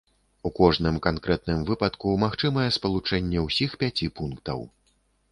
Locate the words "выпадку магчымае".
1.67-2.65